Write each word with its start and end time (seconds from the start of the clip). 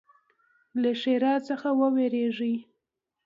له 0.81 0.91
ښرا 1.01 1.33
څخه 1.47 1.67
ویریږي. 1.95 2.55